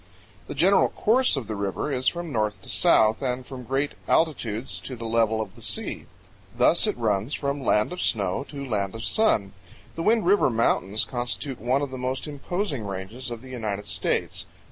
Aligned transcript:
The 0.47 0.55
general 0.55 0.89
course 0.89 1.37
of 1.37 1.45
the 1.45 1.55
river 1.55 1.91
is 1.91 2.07
from 2.07 2.31
north 2.31 2.59
to 2.63 2.69
south 2.69 3.21
and 3.21 3.45
from 3.45 3.61
great 3.65 3.91
altitudes 4.07 4.79
to 4.79 4.95
the 4.95 5.05
level 5.05 5.39
of 5.39 5.53
the 5.53 5.61
sea. 5.61 6.07
Thus 6.57 6.87
it 6.87 6.97
runs 6.97 7.35
"from 7.35 7.61
land 7.63 7.93
of 7.93 8.01
snow 8.01 8.43
to 8.49 8.65
land 8.67 8.95
of 8.95 9.03
sun." 9.05 9.53
The 9.93 10.01
Wind 10.01 10.25
River 10.25 10.49
Mountains 10.49 11.05
constitute 11.05 11.61
one 11.61 11.83
of 11.83 11.91
the 11.91 11.99
most 11.99 12.25
imposing 12.27 12.83
ranges 12.83 13.29
of 13.29 13.43
the 13.43 13.49
United 13.49 13.85
States. 13.85 14.47